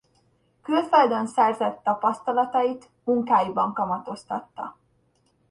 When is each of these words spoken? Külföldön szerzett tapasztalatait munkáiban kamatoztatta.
Külföldön 0.61 1.27
szerzett 1.27 1.83
tapasztalatait 1.83 2.89
munkáiban 3.03 3.73
kamatoztatta. 3.73 4.75